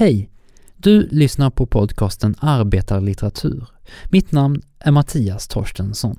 [0.00, 0.30] Hej!
[0.76, 3.66] Du lyssnar på podcasten Arbetarlitteratur.
[4.10, 6.16] Mitt namn är Mattias Torstensson.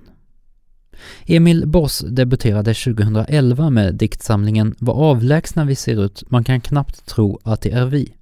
[1.26, 7.39] Emil Boss debuterade 2011 med diktsamlingen Vad avlägsna vi ser ut, man kan knappt tro
[7.44, 8.15] att det är vi.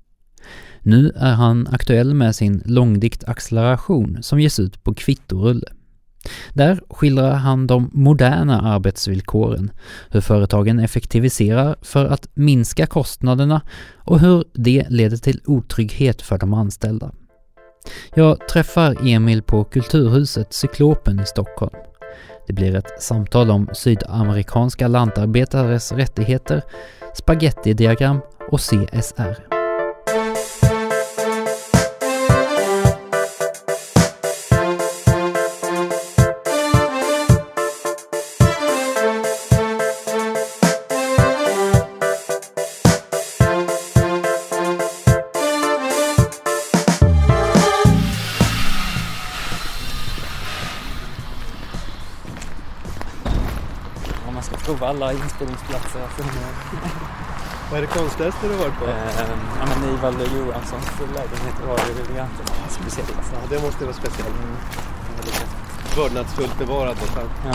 [0.82, 5.68] Nu är han aktuell med sin långdikt Acceleration som ges ut på kvittorulle.
[6.54, 9.72] Där skildrar han de moderna arbetsvillkoren,
[10.10, 13.62] hur företagen effektiviserar för att minska kostnaderna
[13.98, 17.12] och hur det leder till otrygghet för de anställda.
[18.16, 21.76] Jag träffar Emil på Kulturhuset Cyklopen i Stockholm.
[22.48, 26.62] Det blir ett samtal om sydamerikanska lantarbetares rättigheter,
[27.14, 28.20] spagettidiagram
[28.52, 29.59] och CSR.
[54.82, 56.34] Alla inspelningsplatser jag funnit.
[57.70, 58.86] Vad är det konstigaste du har varit på?
[58.86, 63.12] Eh, ja, men Ivaldo Johanssons lägenhet var ju ganska speciellt.
[63.34, 64.36] Ja, det måste vara speciellt.
[64.36, 64.56] Mm.
[65.98, 67.32] Vördnadsfullt bevarad någonstans.
[67.46, 67.54] Ja.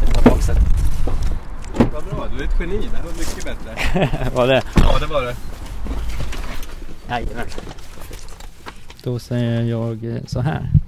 [0.00, 0.62] Sätta baksätet.
[1.92, 2.88] Vad bra, du är ett geni.
[2.90, 4.30] Det här var mycket bättre.
[4.34, 4.62] var det?
[4.74, 5.36] Ja, det var det.
[7.08, 7.46] Jajamän.
[9.02, 10.79] Då säger jag så här.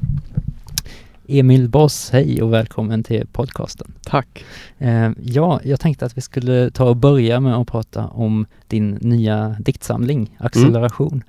[1.29, 3.93] Emil Boss, hej och välkommen till podcasten.
[4.03, 4.45] Tack.
[4.79, 8.91] Eh, ja, jag tänkte att vi skulle ta och börja med att prata om din
[8.91, 11.25] nya diktsamling, Acceleration.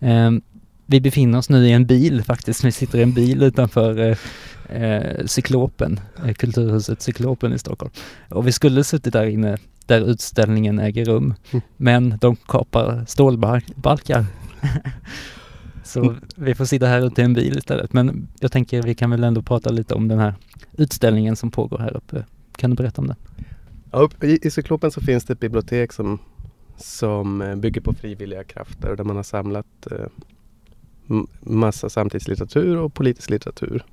[0.00, 0.34] Mm.
[0.34, 0.40] Eh,
[0.86, 4.16] vi befinner oss nu i en bil faktiskt, vi sitter i en bil utanför
[4.68, 6.00] eh, Cyklopen,
[6.36, 7.92] Kulturhuset Cyklopen i Stockholm.
[8.28, 11.62] Och vi skulle suttit där inne där utställningen äger rum, mm.
[11.76, 14.24] men de kapar stålbalkar.
[15.88, 17.92] Så vi får sitta här ute i en bil istället.
[17.92, 20.34] Men jag tänker vi kan väl ändå prata lite om den här
[20.76, 22.24] utställningen som pågår här uppe.
[22.56, 23.16] Kan du berätta om den?
[23.90, 26.18] Ja, i, i Cyklopen så finns det ett bibliotek som,
[26.76, 30.06] som eh, bygger på frivilliga krafter där man har samlat eh,
[31.40, 33.84] massa samtidslitteratur och politisk litteratur.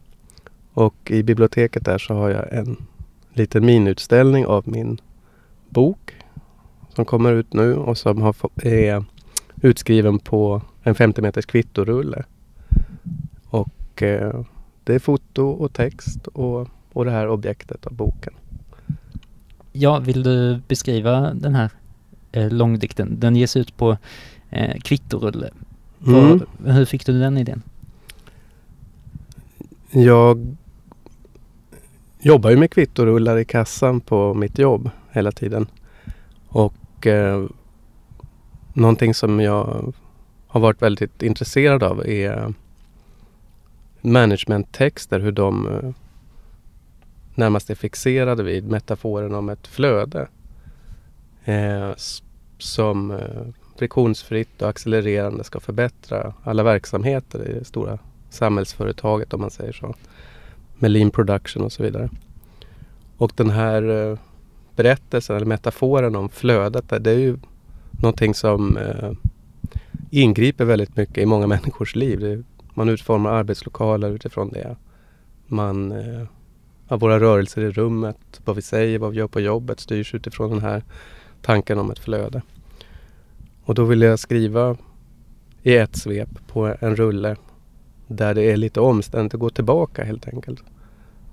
[0.73, 2.77] Och i biblioteket där så har jag en
[3.33, 4.97] liten minutställning av min
[5.69, 6.15] bok
[6.95, 9.05] som kommer ut nu och som har, är
[9.61, 12.23] utskriven på en 50 meters kvittorulle.
[13.49, 14.45] Och eh,
[14.83, 18.33] det är foto och text och, och det här objektet av boken.
[19.71, 21.71] Ja, vill du beskriva den här
[22.31, 23.19] eh, långdikten?
[23.19, 23.97] Den ges ut på
[24.49, 25.49] eh, kvittorulle.
[26.07, 26.41] Mm.
[26.65, 27.61] hur fick du den idén?
[29.91, 30.55] Jag
[32.19, 35.67] jobbar ju med kvittorullar i kassan på mitt jobb hela tiden.
[36.47, 37.45] Och eh,
[38.73, 39.93] någonting som jag
[40.55, 42.53] har varit väldigt intresserad av är
[44.01, 45.89] managementtexter, hur de eh,
[47.35, 50.27] närmast är fixerade vid metaforen om ett flöde.
[51.45, 51.91] Eh,
[52.57, 57.99] som eh, friktionsfritt och accelererande ska förbättra alla verksamheter i det stora
[58.29, 59.95] samhällsföretaget om man säger så.
[60.75, 62.09] Med lean production och så vidare.
[63.17, 64.17] Och den här eh,
[64.75, 67.37] berättelsen eller metaforen om flödet, det är ju
[67.91, 69.11] någonting som eh,
[70.21, 72.43] ingriper väldigt mycket i många människors liv.
[72.73, 74.75] man utformar arbetslokaler utifrån det.
[75.47, 80.15] Man, eh, våra rörelser i rummet, vad vi säger, vad vi gör på jobbet styrs
[80.15, 80.83] utifrån den här
[81.41, 82.41] tanken om ett flöde.
[83.63, 84.77] Och då vill jag skriva
[85.63, 87.35] i ett svep på en rulle
[88.07, 90.63] där det är lite omständigt att gå tillbaka helt enkelt.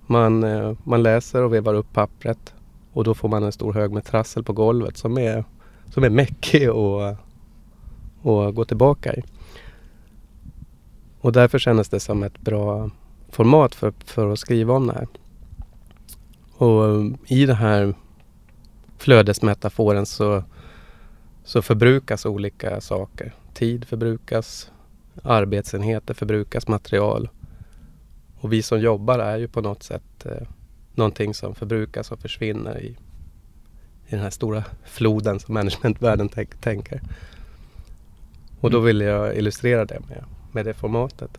[0.06, 2.54] Man, eh, man läser och vevar upp pappret
[2.92, 5.44] och då får man en stor hög med trassel på golvet som är,
[5.90, 7.16] som är mäckig och
[8.22, 9.22] och gå tillbaka i.
[11.20, 12.90] Och därför kändes det som ett bra
[13.28, 15.06] format för, för att skriva om det här.
[16.52, 17.94] Och i den här
[18.98, 20.44] flödesmetaforen så,
[21.44, 23.34] så förbrukas olika saker.
[23.54, 24.70] Tid förbrukas,
[25.22, 27.28] arbetsenheter förbrukas, material.
[28.40, 30.48] Och vi som jobbar är ju på något sätt eh,
[30.94, 32.96] någonting som förbrukas och försvinner i,
[34.06, 36.28] i den här stora floden som managementvärlden
[36.60, 37.00] tänker.
[38.62, 38.86] Och då mm.
[38.86, 41.38] ville jag illustrera det med, med det formatet.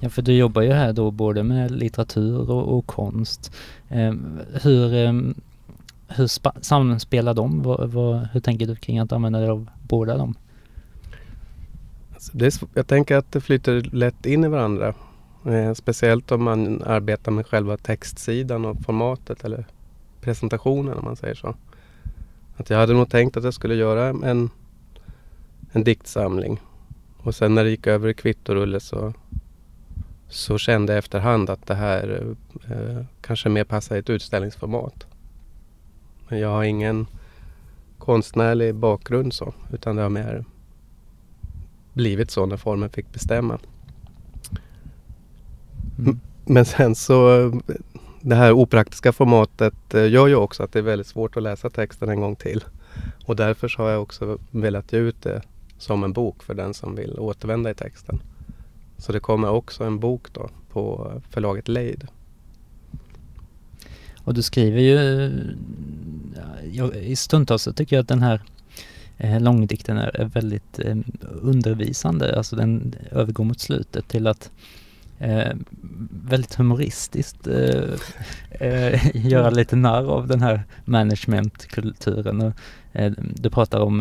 [0.00, 3.52] Ja, för du jobbar ju här då både med litteratur och, och konst.
[3.88, 4.14] Eh,
[4.62, 5.12] hur eh,
[6.08, 6.26] hur
[6.62, 7.62] samspelar de?
[7.62, 10.34] Vad, vad, hur tänker du kring att använda dig av båda dem?
[12.14, 14.94] Alltså det är, jag tänker att det flyter lätt in i varandra.
[15.46, 19.66] Eh, speciellt om man arbetar med själva textsidan och formatet eller
[20.20, 21.54] presentationen om man säger så.
[22.56, 24.50] Att jag hade nog tänkt att jag skulle göra en,
[25.74, 26.60] en diktsamling.
[27.18, 29.12] Och sen när det gick över i kvittorulle så,
[30.28, 32.34] så kände jag efterhand att det här
[32.70, 35.06] eh, kanske mer passar i ett utställningsformat.
[36.28, 37.06] Men jag har ingen
[37.98, 40.44] konstnärlig bakgrund så, utan det har mer
[41.92, 43.58] blivit så när formen fick bestämma.
[45.98, 46.20] Mm.
[46.44, 47.52] Men sen så
[48.20, 51.70] det här opraktiska formatet eh, gör ju också att det är väldigt svårt att läsa
[51.70, 52.64] texten en gång till.
[53.24, 55.42] Och därför så har jag också velat ge ut det
[55.84, 58.20] som en bok för den som vill återvända i texten.
[58.98, 62.06] Så det kommer också en bok då på förlaget Leid.
[64.24, 65.30] Och du skriver ju,
[66.94, 68.42] i stundtals så tycker jag att den här
[69.18, 70.96] eh, långdikten är, är väldigt eh,
[71.42, 74.50] undervisande, alltså den övergår mot slutet till att
[75.18, 75.52] eh,
[76.10, 77.46] väldigt humoristiskt
[78.60, 82.40] eh, göra lite narr av den här managementkulturen.
[82.40, 82.52] Och,
[83.34, 83.98] du pratar om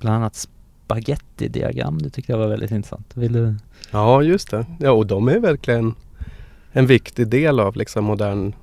[0.00, 0.48] bland annat
[0.88, 3.12] spagettidiagram, det tyckte jag var väldigt intressant.
[3.14, 3.54] Vill du?
[3.90, 4.66] Ja, just det.
[4.80, 5.94] Ja, och de är verkligen
[6.72, 8.54] en viktig del av liksom modern,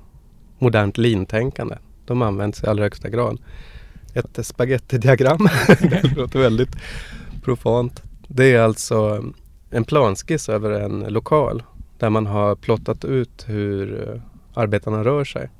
[0.58, 1.76] modernt lintänkande.
[2.06, 3.38] De används i allra högsta grad.
[4.14, 5.38] Ett spagettidiagram,
[5.80, 6.76] det låter väldigt
[7.42, 8.02] profant.
[8.28, 9.24] Det är alltså
[9.70, 11.62] en planskiss över en lokal
[11.98, 14.20] där man har plottat ut hur eh,
[14.54, 15.50] arbetarna rör sig.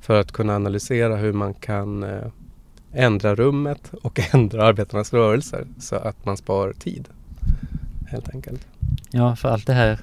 [0.00, 2.26] För att kunna analysera hur man kan eh,
[2.92, 7.08] ändra rummet och ändra arbetarnas rörelser så att man spar tid.
[8.06, 8.66] Helt enkelt.
[9.10, 9.98] Ja, för allt det här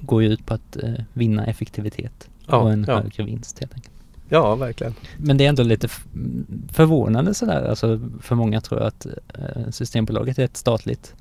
[0.00, 3.00] går ju ut på att eh, vinna effektivitet ja, och en ja.
[3.00, 3.94] högre vinst helt enkelt.
[4.28, 4.94] Ja, verkligen.
[5.16, 5.88] Men det är ändå lite
[6.72, 9.06] förvånande sådär, alltså för många tror jag att
[9.74, 11.14] Systembolaget är ett statligt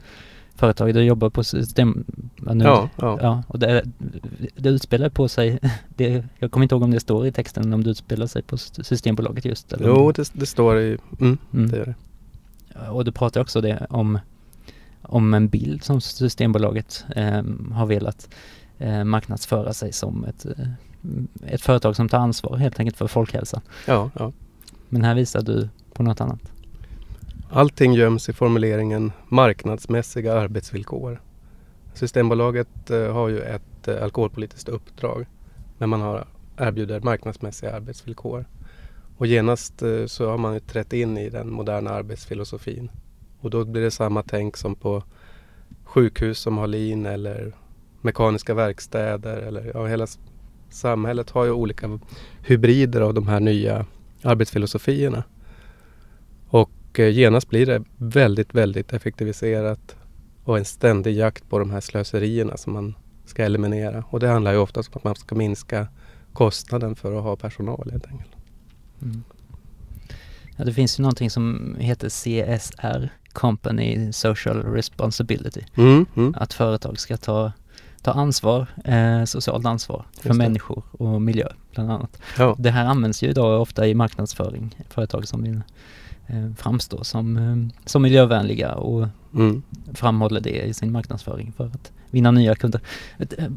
[0.59, 0.93] företag.
[0.93, 2.05] Du jobbar på system...
[2.35, 3.19] Nu, ja, ja.
[3.21, 3.83] ja, och det,
[4.55, 5.59] det utspelar på sig,
[5.95, 8.57] det, jag kommer inte ihåg om det står i texten om det utspelar sig på
[8.57, 9.73] Systembolaget just.
[9.73, 11.71] Eller jo, det, det, står i, mm, mm.
[11.71, 11.95] det gör det.
[12.89, 14.19] Och du pratar också det om,
[15.01, 18.29] om en bild som Systembolaget eh, har velat
[18.77, 23.61] eh, marknadsföra sig som ett, eh, ett företag som tar ansvar helt enkelt för folkhälsan.
[23.87, 24.31] Ja, ja.
[24.89, 26.39] Men här visar du på något annat.
[27.51, 31.21] Allting göms i formuleringen marknadsmässiga arbetsvillkor.
[31.93, 35.25] Systembolaget eh, har ju ett eh, alkoholpolitiskt uppdrag
[35.77, 38.45] när man har, erbjuder marknadsmässiga arbetsvillkor.
[39.17, 42.91] Och genast eh, så har man ju trätt in i den moderna arbetsfilosofin.
[43.39, 45.03] Och då blir det samma tänk som på
[45.83, 47.55] sjukhus som har lin eller
[48.01, 50.07] mekaniska verkstäder eller ja, hela
[50.69, 51.99] samhället har ju olika
[52.47, 53.85] hybrider av de här nya
[54.23, 55.23] arbetsfilosofierna.
[56.49, 59.95] Och eh, genast blir det väldigt, väldigt effektiviserat
[60.43, 64.03] och en ständig jakt på de här slöserierna som man ska eliminera.
[64.09, 65.87] Och det handlar ju oftast om att man ska minska
[66.33, 68.31] kostnaden för att ha personal helt enkelt.
[69.01, 69.23] Mm.
[70.57, 75.61] Ja, det finns ju någonting som heter CSR, Company Social Responsibility.
[75.75, 76.33] Mm, mm.
[76.37, 77.51] Att företag ska ta,
[78.01, 82.21] ta ansvar, eh, socialt ansvar för människor och miljö bland annat.
[82.37, 82.55] Ja.
[82.59, 85.61] Det här används ju idag ofta i marknadsföring, företag som vill
[86.57, 89.61] framstå som, eh, som miljövänliga och mm.
[89.93, 92.81] framhåller det i sin marknadsföring för att vinna nya kunder.
[93.17, 93.47] Eh,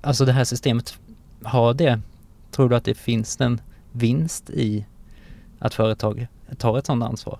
[0.00, 0.98] alltså det här systemet,
[1.42, 2.00] har det,
[2.50, 3.60] tror du att det finns en
[3.92, 4.86] vinst i
[5.58, 6.26] att företag
[6.58, 7.38] tar ett sådant ansvar?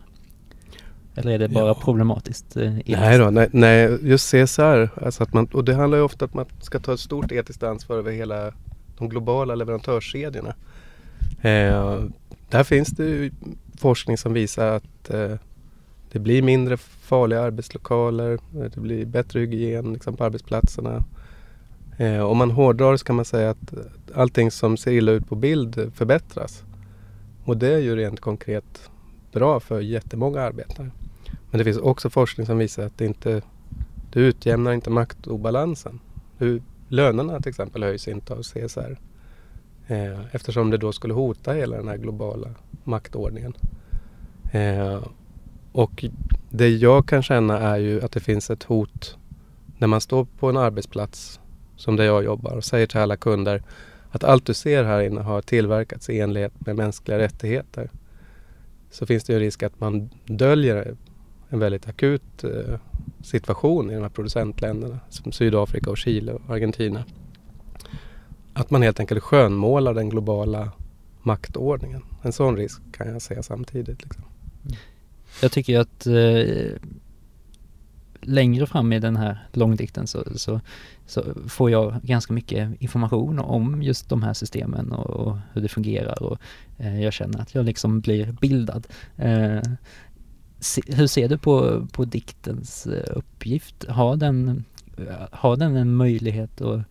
[1.16, 1.74] Eller är det bara ja.
[1.74, 2.56] problematiskt?
[2.56, 6.24] Eh, nej då, nej, nej, just CSR, alltså att man, och det handlar ju ofta
[6.24, 8.52] om att man ska ta ett stort etiskt ansvar över hela
[8.98, 10.54] de globala leverantörskedjorna.
[11.40, 12.04] Eh,
[12.48, 13.30] där finns det
[13.78, 15.36] forskning som visar att eh,
[16.12, 21.04] det blir mindre farliga arbetslokaler, eh, det blir bättre hygien liksom, på arbetsplatserna.
[21.96, 23.78] Eh, om man hårdrar så kan man säga att eh,
[24.14, 26.62] allting som ser illa ut på bild förbättras.
[27.44, 28.90] Och det är ju rent konkret
[29.32, 30.90] bra för jättemånga arbetare.
[31.50, 33.42] Men det finns också forskning som visar att det inte
[34.12, 36.00] det utjämnar inte maktobalansen.
[36.88, 38.98] Lönerna till exempel höjs inte av CSR.
[39.86, 42.48] Eh, eftersom det då skulle hota hela den här globala
[42.84, 43.54] maktordningen.
[44.52, 45.02] Eh,
[45.72, 46.04] och
[46.50, 49.16] det jag kan känna är ju att det finns ett hot
[49.78, 51.40] när man står på en arbetsplats
[51.76, 53.62] som där jag jobbar och säger till alla kunder
[54.10, 57.90] att allt du ser här inne har tillverkats i enlighet med mänskliga rättigheter.
[58.90, 60.96] Så finns det ju en risk att man döljer
[61.48, 62.78] en väldigt akut eh,
[63.22, 67.04] situation i de här producentländerna som Sydafrika och Chile och Argentina.
[68.54, 70.72] Att man helt enkelt skönmålar den globala
[71.22, 72.02] maktordningen.
[72.22, 74.02] En sån risk kan jag säga samtidigt.
[74.02, 74.24] Liksom.
[74.64, 74.76] Mm.
[75.42, 76.78] Jag tycker att eh,
[78.20, 80.60] längre fram i den här långdikten så, så,
[81.06, 85.68] så får jag ganska mycket information om just de här systemen och, och hur det
[85.68, 86.38] fungerar och
[86.78, 88.86] eh, jag känner att jag liksom blir bildad.
[89.16, 89.62] Eh,
[90.58, 93.84] se, hur ser du på, på diktens eh, uppgift?
[93.88, 94.64] Har den,
[95.30, 96.82] har den en möjlighet att,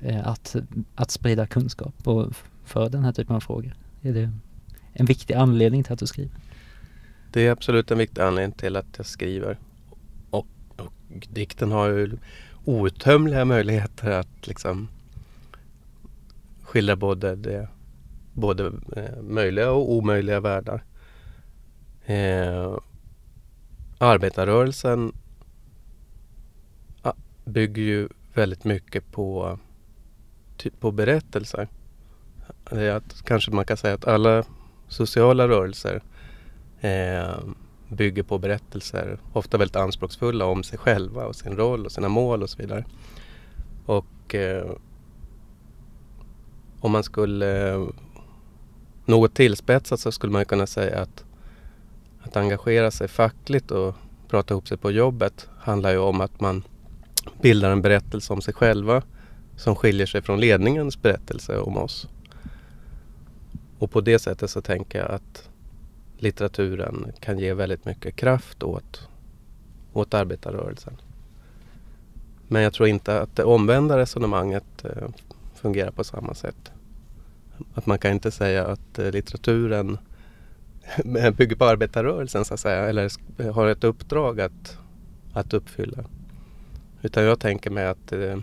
[0.00, 0.56] Eh, att,
[0.94, 3.74] att sprida kunskap och för den här typen av frågor?
[4.02, 4.32] Är det
[4.92, 6.32] en viktig anledning till att du skriver?
[7.32, 9.58] Det är absolut en viktig anledning till att jag skriver.
[10.30, 10.92] Och, och
[11.30, 12.18] dikten har ju
[12.64, 14.88] outtömliga möjligheter att liksom
[16.62, 17.68] skildra både, det,
[18.32, 20.84] både eh, möjliga och omöjliga världar.
[22.04, 22.78] Eh,
[23.98, 25.12] arbetarrörelsen
[27.02, 27.12] ah,
[27.44, 29.58] bygger ju väldigt mycket på,
[30.58, 31.68] Typ på berättelser.
[32.70, 34.44] Det är att, kanske man kan säga att alla
[34.88, 36.02] sociala rörelser
[36.80, 37.38] eh,
[37.88, 42.42] bygger på berättelser, ofta väldigt anspråksfulla om sig själva och sin roll och sina mål
[42.42, 42.84] och så vidare.
[43.86, 44.70] Och eh,
[46.80, 47.88] om man skulle eh,
[49.04, 51.24] något tillspetsat så skulle man kunna säga att
[52.22, 53.94] att engagera sig fackligt och
[54.28, 56.62] prata ihop sig på jobbet handlar ju om att man
[57.40, 59.02] bildar en berättelse om sig själva
[59.58, 62.08] som skiljer sig från ledningens berättelse om oss.
[63.78, 65.48] Och på det sättet så tänker jag att
[66.18, 69.08] litteraturen kan ge väldigt mycket kraft åt,
[69.92, 70.96] åt arbetarrörelsen.
[72.48, 75.08] Men jag tror inte att det omvända resonemanget eh,
[75.54, 76.72] fungerar på samma sätt.
[77.74, 79.98] Att man kan inte säga att eh, litteraturen
[81.36, 83.10] bygger på arbetarrörelsen så att säga eller
[83.52, 84.78] har ett uppdrag att,
[85.32, 86.04] att uppfylla.
[87.02, 88.38] Utan jag tänker mig att eh,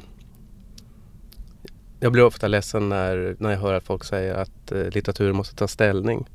[2.00, 5.56] jag blir ofta ledsen när, när jag hör att folk säger att eh, litteraturen måste
[5.56, 6.30] ta ställning.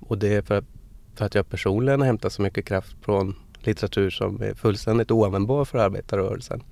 [0.00, 0.64] Och det är för,
[1.14, 5.78] för att jag personligen hämtar så mycket kraft från litteratur som är fullständigt oanvändbar för
[5.78, 6.62] arbetarrörelsen.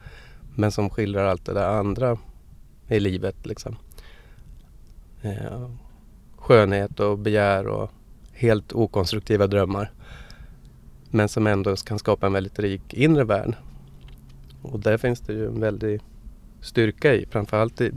[0.55, 2.19] Men som skildrar allt det där andra
[2.89, 3.47] i livet.
[3.47, 3.77] Liksom.
[5.23, 5.71] Eh,
[6.37, 7.91] skönhet och begär och
[8.33, 9.93] helt okonstruktiva drömmar.
[11.11, 13.55] Men som ändå kan skapa en väldigt rik inre värld.
[14.63, 16.01] Och där finns det ju en väldig
[16.65, 17.93] styrka i, framförallt i,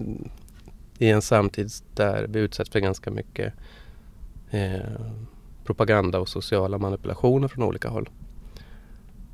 [0.97, 3.53] i en samtid där vi utsätts för ganska mycket
[4.49, 4.79] eh,
[5.63, 8.09] propaganda och sociala manipulationer från olika håll.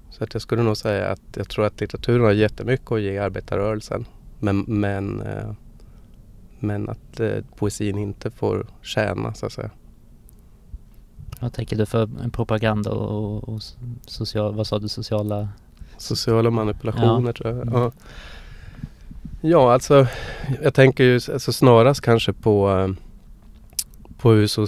[0.09, 3.17] Så att jag skulle nog säga att jag tror att litteraturen har jättemycket att ge
[3.17, 4.05] arbetarrörelsen.
[4.39, 5.53] Men, men, eh,
[6.59, 9.71] men att eh, poesin inte får tjäna så att säga.
[11.39, 13.61] Vad tänker du för propaganda och, och
[14.05, 15.49] social, vad sa du, sociala?
[15.97, 17.33] Sociala manipulationer ja.
[17.33, 17.67] tror jag.
[17.73, 17.91] Ja.
[19.43, 20.07] Ja, alltså
[20.61, 22.87] jag tänker ju alltså, snarast kanske på, eh,
[24.17, 24.65] på so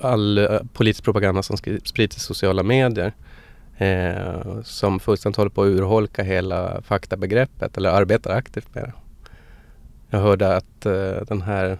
[0.00, 3.12] all uh, politisk propaganda som sprids i sociala medier
[3.76, 8.92] eh, som fullständigt håller på att urholka hela faktabegreppet eller arbetar aktivt med det.
[10.10, 11.78] Jag hörde att uh, den här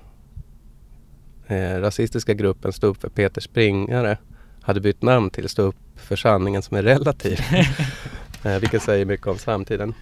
[1.47, 4.19] eh, rasistiska gruppen Stå upp för Peter Springare
[4.63, 7.41] hade bytt namn till Stå upp för sanningen som är relativ.
[8.45, 9.95] eh, vilket säger mycket om samtiden.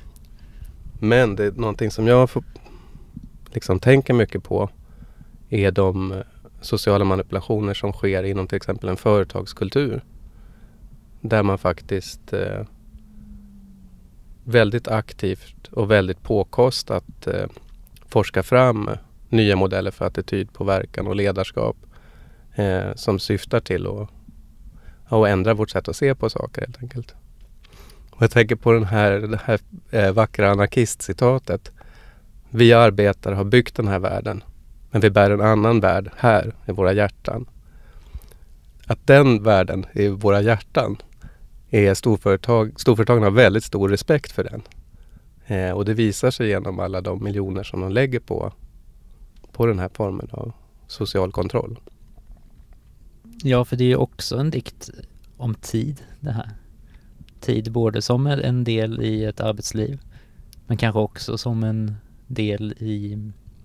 [0.98, 2.44] Men det är någonting som jag får,
[3.46, 4.70] liksom tänker mycket på
[5.48, 6.18] är de eh,
[6.60, 10.04] sociala manipulationer som sker inom till exempel en företagskultur.
[11.20, 12.62] Där man faktiskt eh,
[14.44, 17.46] väldigt aktivt och väldigt påkostat eh,
[18.06, 18.90] forskar fram
[19.28, 21.76] nya modeller för attitydpåverkan och ledarskap
[22.54, 24.08] eh, som syftar till att,
[25.04, 27.14] att ändra vårt sätt att se på saker helt enkelt.
[28.18, 29.60] Och jag tänker på den här, det här
[29.90, 31.72] eh, vackra anarkistcitatet.
[32.50, 34.42] Vi arbetare har byggt den här världen
[34.90, 37.48] men vi bär en annan värld här i våra hjärtan.
[38.86, 40.96] Att den världen i våra hjärtan
[41.70, 44.62] är storföretag, storföretagen har väldigt stor respekt för den.
[45.46, 48.52] Eh, och det visar sig genom alla de miljoner som de lägger på
[49.52, 50.52] på den här formen av
[50.86, 51.78] social kontroll.
[53.42, 54.90] Ja, för det är ju också en dikt
[55.36, 56.50] om tid det här.
[57.40, 59.98] Tid både som en del i ett arbetsliv
[60.68, 63.18] men kanske också som en del i,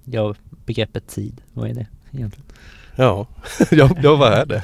[0.03, 1.41] ja, begreppet tid.
[1.53, 2.45] Vad är det egentligen?
[2.95, 3.27] Ja,
[3.71, 4.63] ja, ja vad är det?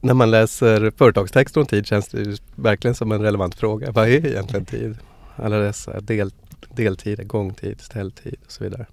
[0.00, 3.90] När man läser företagstexter om tid känns det verkligen som en relevant fråga.
[3.90, 4.96] Vad är egentligen tid?
[5.36, 6.30] Alla dessa del,
[6.74, 8.86] deltider, gångtid, ställtid och så vidare.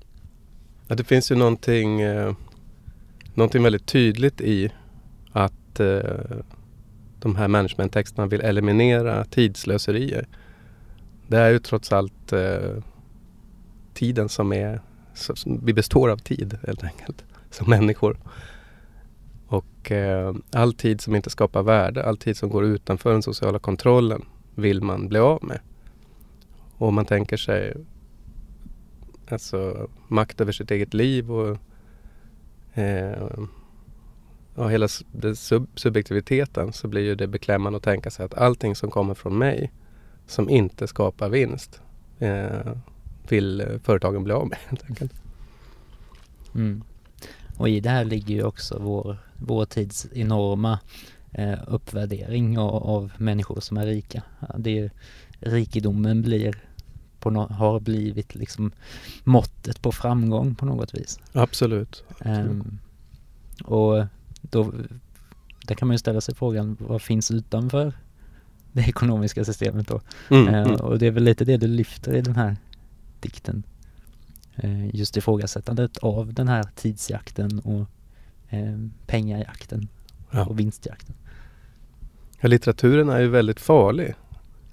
[0.88, 2.34] Ja, det finns ju någonting, eh,
[3.34, 4.72] någonting väldigt tydligt i
[5.32, 6.00] att eh,
[7.22, 10.28] de här managementtexterna vill eliminera tidslöserier.
[11.28, 12.84] Det är ju trots allt eh,
[13.94, 14.82] tiden som är,
[15.14, 18.18] som, vi består av tid helt enkelt, som människor.
[19.48, 23.60] Och eh, all tid som inte skapar värde, all tid som går utanför den sociala
[23.60, 24.26] kontrollen
[24.56, 25.60] vill man bli av med.
[26.78, 27.74] Och om man tänker sig
[29.30, 31.58] alltså, makt över sitt eget liv och
[32.74, 33.28] eh,
[34.56, 34.88] ja, hela
[35.36, 39.38] sub subjektiviteten så blir ju det beklämmande att tänka sig att allting som kommer från
[39.38, 39.72] mig
[40.28, 41.82] som inte skapar vinst
[42.20, 42.74] eh,
[43.30, 45.14] vill företagen bli av med helt enkelt.
[46.56, 46.84] Mm.
[47.58, 50.80] Och i det här ligger ju också vår, vår tids enorma
[51.32, 54.24] eh, uppvärdering av, av, människor som är rika.
[54.58, 54.90] Det är ju,
[55.40, 56.64] rikedomen blir
[57.20, 58.72] på no har blivit liksom
[59.24, 61.20] måttet på framgång på något vis.
[61.34, 62.04] Absolut.
[62.26, 62.80] Um,
[63.64, 64.06] och
[64.42, 64.72] då
[65.66, 67.94] där kan man ju ställa sig frågan vad finns utanför
[68.72, 70.02] det ekonomiska systemet då?
[70.30, 70.76] Mm, uh, mm.
[70.76, 72.58] Och det är väl lite det du lyfter i den här
[73.20, 73.64] dikten.
[74.64, 77.88] Uh, just ifrågasättandet av den här tidsjakten och
[78.54, 79.88] uh, pengajakten
[80.32, 80.46] ja.
[80.46, 81.16] och vinstjakten.
[82.40, 84.16] Ja, litteraturen är ju väldigt farlig.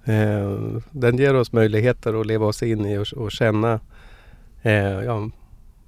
[0.08, 3.80] Eh, den ger oss möjligheter att leva oss in i och, och känna
[4.62, 5.30] eh, ja,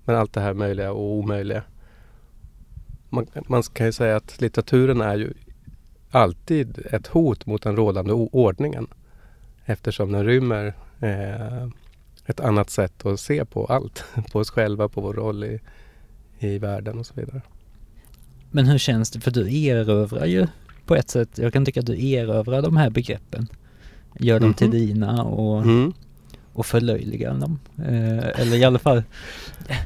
[0.04, 1.62] men allt det här möjliga och omöjliga.
[3.10, 5.32] Man, man kan ju säga att litteraturen är ju
[6.10, 8.86] alltid ett hot mot den rådande ordningen
[9.64, 11.66] eftersom den rymmer eh,
[12.26, 14.04] ett annat sätt att se på allt.
[14.32, 15.60] På oss själva, på vår roll i,
[16.38, 17.42] i världen och så vidare.
[18.50, 19.20] Men hur känns det?
[19.20, 20.46] För du erövrar ju
[20.86, 23.48] på ett sätt, jag kan tycka att du erövrar de här begreppen
[24.18, 24.58] gör dem mm -hmm.
[24.58, 24.76] till mhm.
[24.76, 25.92] dina och, mm.
[26.52, 27.58] och förlöjligar dem.
[27.78, 29.02] Eh, eller i alla fall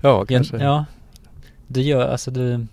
[0.02, 0.56] Ja, kanske.
[0.56, 0.84] Ja,
[1.66, 2.66] du gör alltså du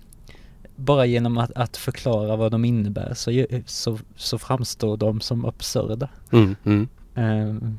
[0.76, 6.08] bara genom att, att förklara vad de innebär så, så, så framstår de som absurda.
[6.32, 6.88] Mm, mm.
[7.14, 7.70] Eh,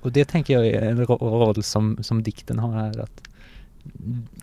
[0.00, 3.28] och det tänker jag är en roll som, som dikten har här att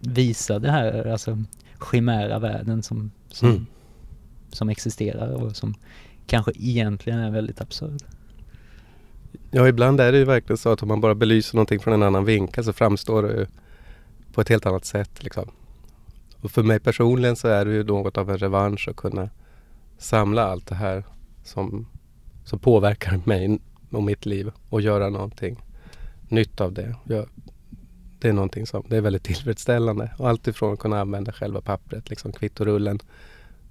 [0.01, 1.43] visa det här alltså
[1.91, 3.65] chimära världen som, som, mm.
[4.51, 5.73] som existerar och som
[6.27, 8.01] kanske egentligen är väldigt absurd.
[9.51, 12.03] Ja, ibland är det ju verkligen så att om man bara belyser någonting från en
[12.03, 13.47] annan vinkel så framstår det
[14.33, 15.23] på ett helt annat sätt.
[15.23, 15.51] Liksom.
[16.41, 19.29] Och för mig personligen så är det ju något av en revansch att kunna
[19.97, 21.03] samla allt det här
[21.43, 21.87] som,
[22.43, 23.59] som påverkar mig
[23.91, 25.57] och mitt liv och göra någonting
[26.29, 26.95] nytt av det.
[27.03, 27.25] Jag,
[28.19, 30.11] det är någonting som det är väldigt tillfredsställande.
[30.17, 32.99] Och alltifrån att kunna använda själva pappret, liksom kvittorullen,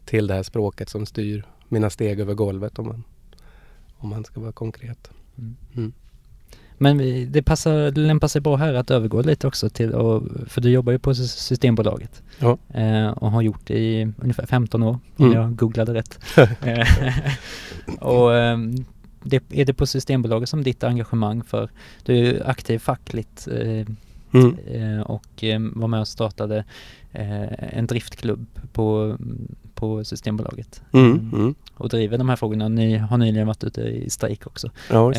[0.04, 3.04] till det här språket som styr mina steg över golvet om man,
[3.96, 5.10] om man ska vara konkret.
[5.76, 5.92] Mm.
[6.82, 6.98] Men
[7.32, 10.92] det, passar, lämpar sig bra här att övergå lite också till, och, för du jobbar
[10.92, 12.58] ju på Systembolaget ja.
[12.74, 15.38] eh, och har gjort det i ungefär 15 år om mm.
[15.38, 16.18] jag googlade rätt.
[16.62, 16.86] Eh,
[18.00, 18.58] och eh,
[19.22, 21.70] det, är det på Systembolaget som ditt engagemang för,
[22.02, 23.86] du är aktiv fackligt eh,
[24.32, 24.56] mm.
[24.66, 26.64] Eh, och eh, var med och startade
[27.12, 29.16] en driftklubb på,
[29.74, 30.82] på Systembolaget.
[30.92, 31.54] Mm, mm, mm.
[31.74, 32.68] Och driver de här frågorna.
[32.68, 34.70] Ni har nyligen varit ute i strejk också.
[34.90, 35.12] Ja,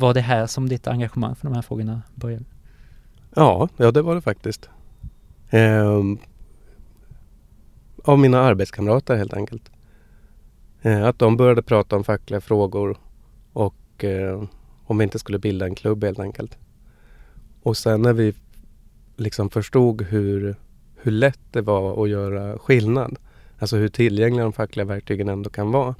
[0.00, 2.44] var det här som ditt engagemang för de här frågorna började?
[3.34, 4.68] Ja, ja det var det faktiskt.
[5.52, 6.18] Um,
[8.04, 9.70] av mina arbetskamrater helt enkelt.
[10.86, 12.98] Uh, att de började prata om fackliga frågor
[13.52, 14.42] och eh,
[14.84, 16.58] om vi inte skulle bilda en klubb helt enkelt.
[17.62, 18.34] Och sen när vi
[19.16, 20.56] liksom förstod hur
[21.02, 23.16] hur lätt det var att göra skillnad.
[23.58, 25.94] Alltså hur tillgängliga de fackliga verktygen ändå kan vara.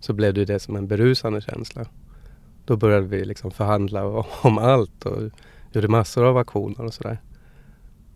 [0.00, 1.86] Så blev det det som en berusande känsla.
[2.64, 4.06] Då började vi liksom förhandla
[4.42, 5.30] om allt och
[5.72, 7.20] gjorde massor av aktioner och sådär.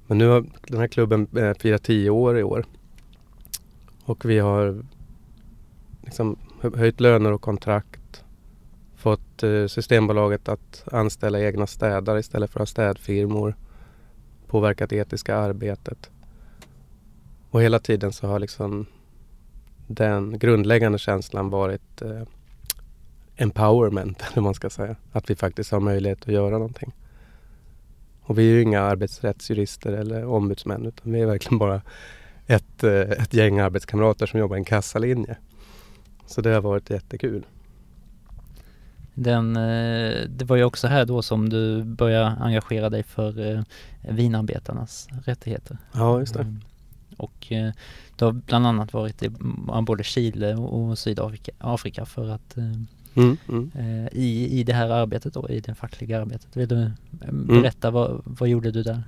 [0.06, 2.64] Men nu har den här klubben eh, firat tio år i år.
[4.04, 4.84] Och vi har
[6.02, 6.36] liksom
[6.74, 8.24] höjt löner och kontrakt.
[8.96, 13.54] Fått eh, Systembolaget att anställa egna städare istället för att ha städfirmor
[14.46, 16.10] påverkat det etiska arbetet.
[17.50, 18.86] Och hela tiden så har liksom
[19.86, 22.22] den grundläggande känslan varit eh,
[23.36, 24.96] empowerment, eller man ska säga.
[25.12, 26.92] Att vi faktiskt har möjlighet att göra någonting.
[28.22, 31.82] Och vi är ju inga arbetsrättsjurister eller ombudsmän utan vi är verkligen bara
[32.46, 35.36] ett, eh, ett gäng arbetskamrater som jobbar i en kassalinje.
[36.26, 37.46] Så det har varit jättekul.
[39.14, 43.62] Den, eh, det var ju också här då som du började engagera dig för eh,
[44.00, 45.78] vinarbetarnas rättigheter.
[45.92, 46.40] Ja, just det.
[46.40, 46.60] Mm.
[47.16, 47.46] Och
[48.16, 49.30] du har bland annat varit i
[49.82, 52.56] både Chile och Sydafrika Afrika för att
[53.16, 53.70] mm, mm.
[54.12, 56.56] I, i det här arbetet då, i det fackliga arbetet.
[56.56, 57.46] Vill du mm.
[57.46, 58.00] berätta mm.
[58.00, 59.02] vad, vad gjorde du där?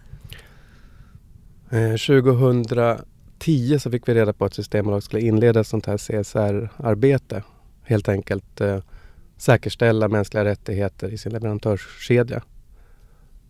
[1.71, 7.43] 2010 så fick vi reda på att Systembolaget skulle inleda ett sånt här CSR-arbete.
[7.83, 8.61] Helt enkelt
[9.37, 12.43] säkerställa mänskliga rättigheter i sin leverantörskedja.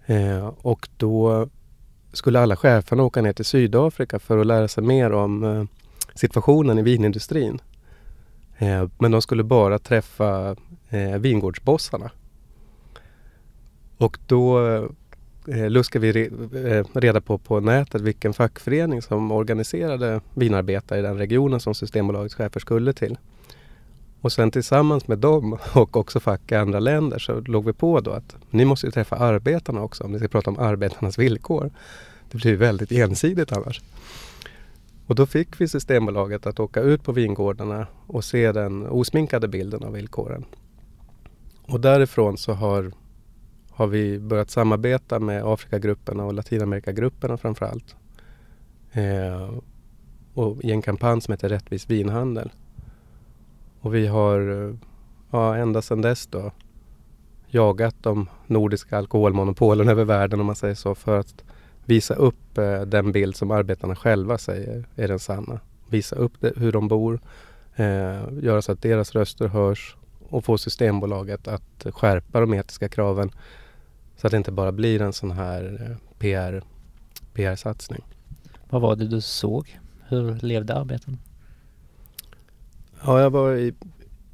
[0.06, 1.48] Eh, och då
[2.12, 5.64] skulle alla cheferna åka ner till Sydafrika för att lära sig mer om eh,
[6.14, 7.58] situationen i vinindustrin.
[8.58, 10.56] Eh, men de skulle bara träffa
[10.90, 12.10] eh, vingårdsbossarna.
[13.98, 14.66] Och då
[15.48, 21.02] eh, luskade vi re, eh, reda på på nätet vilken fackförening som organiserade vinarbetare i
[21.02, 23.18] den regionen som Systembolagets chefer skulle till.
[24.20, 28.00] Och sen tillsammans med dem och också fack i andra länder så låg vi på
[28.00, 31.70] då att ni måste ju träffa arbetarna också om ni ska prata om arbetarnas villkor.
[32.30, 33.80] Det blir väldigt ensidigt annars.
[35.06, 39.84] Och då fick vi Systembolaget att åka ut på vingårdarna och se den osminkade bilden
[39.84, 40.44] av villkoren.
[41.68, 42.92] Och därifrån så har,
[43.70, 47.96] har vi börjat samarbeta med Afrikagrupperna och Latinamerikagrupperna framförallt.
[48.92, 49.50] Eh,
[50.34, 52.52] och i en kampanj som heter Rättvis vinhandel.
[53.80, 54.40] Och vi har
[55.30, 56.52] ja, ända sedan dess då
[57.48, 61.44] jagat de nordiska alkoholmonopolen över världen om man säger så för att
[61.86, 65.60] visa upp eh, den bild som arbetarna själva säger är den sanna.
[65.90, 67.20] Visa upp det, hur de bor,
[67.76, 69.96] eh, göra så att deras röster hörs
[70.28, 73.30] och få Systembolaget att skärpa de etiska kraven
[74.16, 76.62] så att det inte bara blir en sån här eh, PR,
[77.32, 78.04] PR-satsning.
[78.70, 79.78] Vad var det du såg?
[80.08, 81.18] Hur levde arbetarna?
[83.04, 83.74] Ja, jag var i,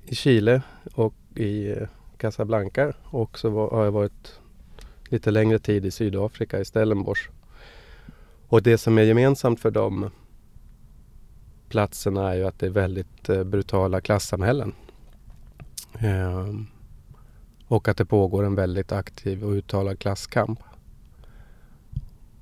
[0.04, 0.62] i Chile
[0.94, 4.40] och i eh, Casablanca och så var, har jag varit
[5.04, 7.30] lite längre tid i Sydafrika, i Stellenbosch.
[8.52, 10.10] Och det som är gemensamt för de
[11.68, 14.72] platserna är ju att det är väldigt eh, brutala klassamhällen.
[15.98, 16.66] Ehm,
[17.66, 20.60] och att det pågår en väldigt aktiv och uttalad klasskamp.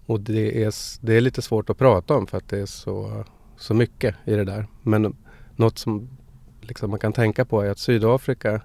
[0.06, 3.24] Och det är, det är lite svårt att prata om för att det är så,
[3.56, 4.66] så mycket i det där.
[4.82, 5.16] Men
[5.56, 6.08] något som
[6.60, 8.62] liksom man kan tänka på är att Sydafrika,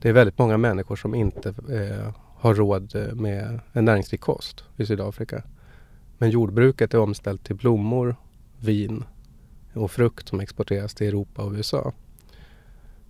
[0.00, 4.64] det är väldigt många människor som inte eh, har råd eh, med en näringsrik kost
[4.76, 5.42] i Sydafrika.
[6.22, 8.16] Men jordbruket är omställt till blommor,
[8.60, 9.04] vin
[9.74, 11.92] och frukt som exporteras till Europa och USA.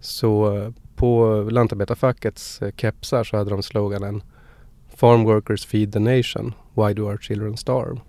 [0.00, 4.22] Så eh, på Lantarbetarfackets eh, kepsar så hade de sloganen
[4.88, 8.00] Farm workers feed the nation, why do our children starve?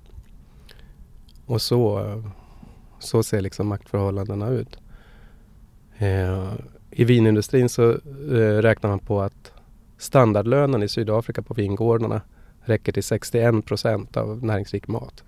[1.45, 2.25] Och så, eh,
[2.99, 4.77] så ser liksom maktförhållandena ut.
[5.97, 6.53] Eh,
[6.91, 9.51] I vinindustrin så eh, räknar man på att
[9.97, 12.21] standardlönen i Sydafrika på vingårdarna
[12.65, 15.23] räcker till 61 procent av näringsrik mat.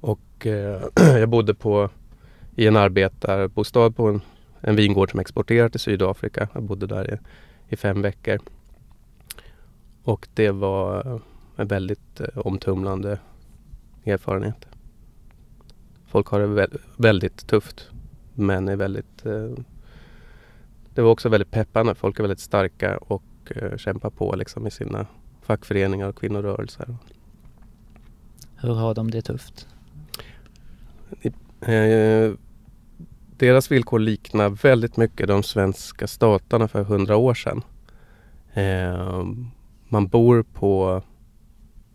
[0.00, 1.90] Och eh, jag bodde på,
[2.56, 4.20] i en arbetarbostad på en,
[4.60, 6.48] en vingård som exporterar till Sydafrika.
[6.52, 7.18] Jag bodde där i,
[7.68, 8.38] i fem veckor.
[10.02, 11.20] Och det var
[11.56, 13.18] en väldigt eh, omtumlande
[14.04, 14.66] erfarenhet.
[16.06, 17.90] Folk har det väldigt tufft
[18.34, 19.26] men är väldigt...
[19.26, 19.50] Eh,
[20.94, 21.94] det var också väldigt peppande.
[21.94, 25.06] Folk är väldigt starka och eh, kämpar på liksom i sina
[25.42, 26.96] fackföreningar och kvinnorörelser.
[28.56, 29.68] Hur har de det tufft?
[31.60, 32.32] Eh,
[33.36, 37.62] deras villkor liknar väldigt mycket de svenska staterna för hundra år sedan.
[38.52, 39.24] Eh,
[39.88, 41.02] man bor på,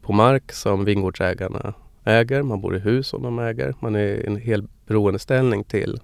[0.01, 2.43] på mark som vingårdsägarna äger.
[2.43, 3.73] Man bor i hus som de äger.
[3.79, 5.99] Man är i en hel beroendeställning till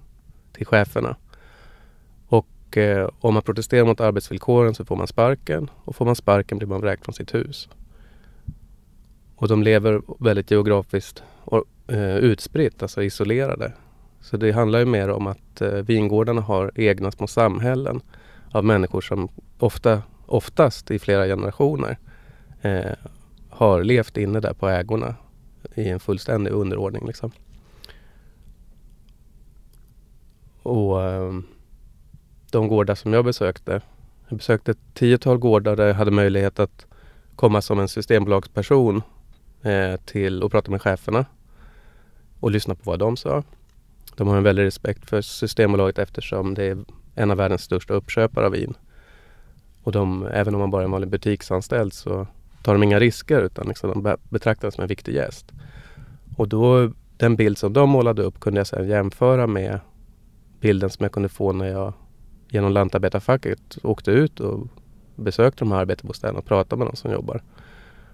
[0.56, 1.16] till cheferna.
[2.76, 6.58] Och eh, om man protesterar mot arbetsvillkoren så får man sparken och får man sparken
[6.58, 7.68] blir man vräkt från sitt hus.
[9.36, 13.72] Och de lever väldigt geografiskt och, eh, utspritt, alltså isolerade.
[14.20, 18.00] Så det handlar ju mer om att eh, vingårdarna har egna små samhällen
[18.50, 21.98] av människor som ofta, oftast i flera generationer
[22.62, 22.92] eh,
[23.50, 25.14] har levt inne där på ägorna
[25.74, 27.06] i en fullständig underordning.
[27.06, 27.30] Liksom.
[30.62, 31.32] Och Eh,
[32.56, 33.80] de gårdar som jag besökte,
[34.28, 36.86] jag besökte ett tiotal gårdar där jag hade möjlighet att
[37.36, 39.02] komma som en systembolagsperson
[39.62, 41.26] eh, till och prata med cheferna
[42.40, 43.42] och lyssna på vad de sa.
[44.16, 46.78] De har en väldig respekt för Systembolaget eftersom det är
[47.14, 48.74] en av världens största uppköpare av vin.
[49.82, 52.26] Och de, även om man bara är en vanlig butiksanställd så
[52.62, 55.52] tar de inga risker utan liksom de betraktas som en viktig gäst.
[56.36, 59.80] Och då, den bild som de målade upp kunde jag sedan jämföra med
[60.60, 61.92] bilden som jag kunde få när jag
[62.48, 64.66] genom lantarbetarfacket åkte ut och
[65.16, 67.42] besökte de här arbetarbostäderna och pratade med de som jobbar.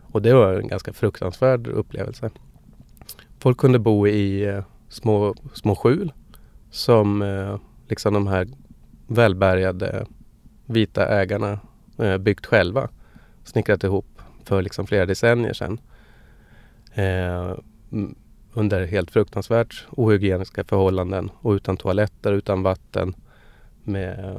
[0.02, 2.30] Och det var en ganska fruktansvärd upplevelse.
[3.38, 6.12] Folk kunde bo i eh, små, små skjul
[6.70, 7.56] som eh,
[7.88, 8.48] liksom de här
[9.06, 10.06] välbärgade
[10.66, 11.60] vita ägarna
[11.98, 12.88] eh, byggt själva.
[13.44, 15.80] Snickrat ihop för liksom flera decennier sedan.
[16.94, 17.54] Eh,
[18.54, 23.14] under helt fruktansvärt ohygieniska förhållanden och utan toaletter, utan vatten
[23.84, 24.36] med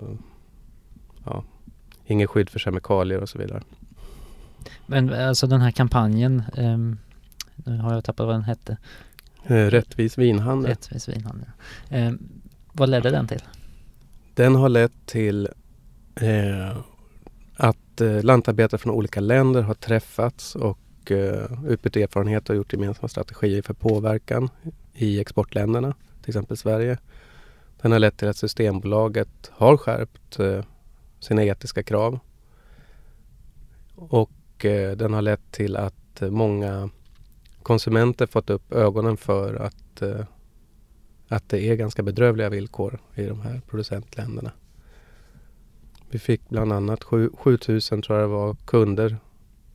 [1.25, 1.43] ja,
[2.05, 3.61] inget skydd för kemikalier och så vidare.
[4.85, 6.97] Men alltså den här kampanjen, um,
[7.55, 8.77] nu har jag tappat vad den hette.
[9.43, 10.69] Eh, rättvis vinhandel.
[10.69, 11.49] Rättvis vinhandel.
[11.91, 13.41] Um, vad ledde den till?
[14.35, 15.49] Den har lett till
[16.15, 16.77] eh,
[17.55, 23.07] att eh, lantarbetare från olika länder har träffats och eh, utbytt erfarenhet och gjort gemensamma
[23.07, 24.49] strategier för påverkan
[24.93, 26.97] i exportländerna, till exempel Sverige.
[27.83, 30.63] Den har lett till att Systembolaget har skärpt eh,
[31.19, 32.19] sina etiska krav.
[33.95, 36.89] Och eh, den har lett till att många
[37.63, 40.25] konsumenter fått upp ögonen för att, eh,
[41.27, 44.51] att det är ganska bedrövliga villkor i de här producentländerna.
[46.09, 47.03] Vi fick bland annat
[47.37, 49.17] 7000 tror jag det var kunder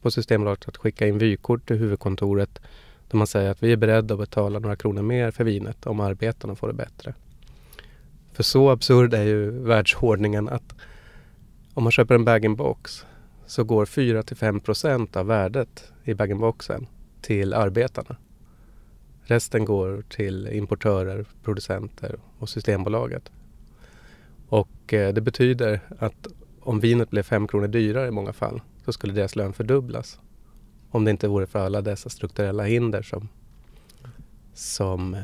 [0.02, 2.60] på Systembolaget att skicka in vykort till huvudkontoret
[3.08, 6.00] där man säger att vi är beredda att betala några kronor mer för vinet om
[6.00, 7.14] arbetarna får det bättre.
[8.38, 10.74] För så absurd är ju världsordningen att
[11.74, 13.06] om man köper en bag-in-box
[13.46, 16.86] så går 4-5 procent av värdet i bag-in-boxen
[17.20, 18.16] till arbetarna.
[19.22, 23.30] Resten går till importörer, producenter och Systembolaget.
[24.48, 26.26] Och eh, det betyder att
[26.60, 30.20] om vinet blev 5 kronor dyrare i många fall så skulle deras lön fördubblas.
[30.90, 33.28] Om det inte vore för alla dessa strukturella hinder som,
[34.54, 35.20] som eh,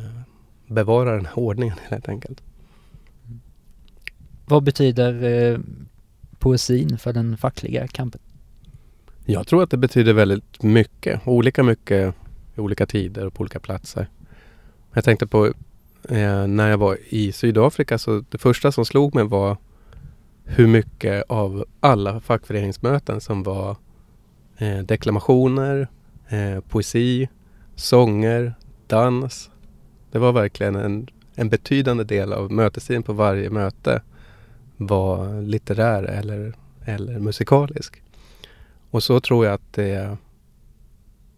[0.66, 2.42] bevarar den här ordningen helt enkelt.
[4.46, 5.59] Vad betyder eh,
[6.38, 8.20] poesin för den fackliga kampen?
[9.24, 11.20] Jag tror att det betyder väldigt mycket.
[11.24, 12.14] Olika mycket
[12.54, 14.09] i olika tider och på olika platser.
[14.92, 15.46] Jag tänkte på
[16.09, 19.57] eh, när jag var i Sydafrika så det första som slog mig var
[20.44, 23.76] hur mycket av alla fackföreningsmöten som var
[24.59, 25.88] eh, deklamationer,
[26.28, 27.28] eh, poesi,
[27.74, 28.54] sånger,
[28.87, 29.50] dans.
[30.12, 34.02] Det var verkligen en, en betydande del av mötestiden på varje möte
[34.77, 38.03] var litterär eller, eller musikalisk.
[38.91, 40.17] Och så tror jag att det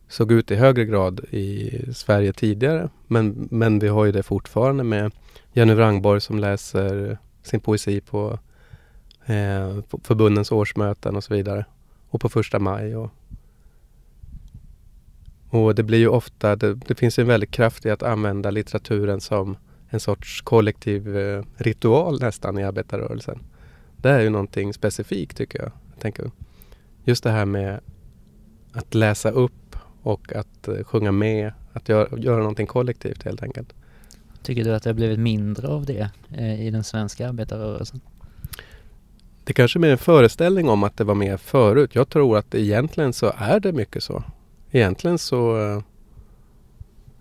[0.09, 2.89] såg ut i högre grad i Sverige tidigare.
[3.07, 5.13] Men, men vi har ju det fortfarande med
[5.53, 8.39] Jenny Wrangborg som läser sin poesi på,
[9.27, 11.65] eh, förbundens årsmöten och så vidare.
[12.09, 12.97] Och på första maj.
[12.97, 13.11] Och,
[15.51, 19.21] och det blir ju ofta, det, det finns en väldigt kraft i att använda litteraturen
[19.21, 19.57] som
[19.97, 23.39] en sorts kollektiv eh, ritual nästan i arbetarrörelsen.
[23.97, 25.73] Det är ju någonting specifikt tycker jag.
[25.93, 26.31] jag tänker,
[27.05, 27.81] just det här med
[28.73, 33.75] att läsa upp och att uh, sjunga med, att gör, göra någonting kollektivt helt enkelt.
[34.43, 38.01] Tycker du att det har blivit mindre av det eh, i den svenska arbetarrörelsen?
[39.45, 41.95] Det kanske är mer en föreställning om att det var mer förut.
[41.95, 44.23] Jag tror att egentligen så är det mycket så.
[44.71, 45.83] Egentligen så uh,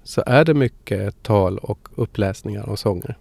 [0.05, 3.17] så är det mycket tal och uppläsningar och sånger.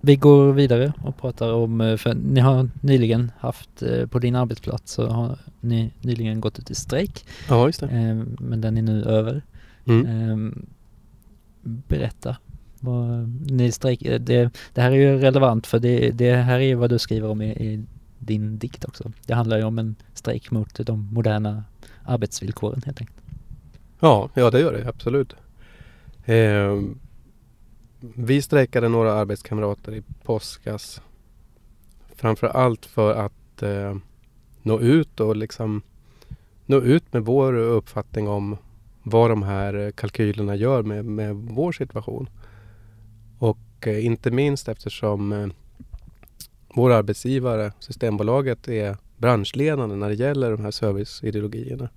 [0.00, 4.36] Vi går vidare och pratar om, eh, för ni har nyligen haft eh, på din
[4.36, 7.24] arbetsplats så har ni nyligen gått ut i strejk.
[7.48, 7.86] Ja, just det.
[7.86, 9.42] Eh, men den är nu över.
[9.84, 10.66] Mm.
[11.62, 12.36] Berätta.
[12.80, 16.90] Vad, ni strejk, det, det här är ju relevant för det, det här är vad
[16.90, 17.84] du skriver om i, i
[18.18, 19.12] din dikt också.
[19.26, 21.64] Det handlar ju om en strejk mot de moderna
[22.02, 23.19] arbetsvillkoren helt enkelt.
[24.00, 25.34] Ja, ja det gör det absolut.
[26.24, 26.80] Eh,
[28.00, 31.02] vi strejkade några arbetskamrater i påskas.
[32.14, 33.96] Framför allt för att eh,
[34.62, 35.82] nå ut och liksom
[36.66, 38.56] nå ut med vår uppfattning om
[39.02, 42.28] vad de här kalkylerna gör med, med vår situation.
[43.38, 45.48] Och eh, inte minst eftersom eh,
[46.74, 51.88] vår arbetsgivare Systembolaget är branschledande när det gäller de här serviceideologierna.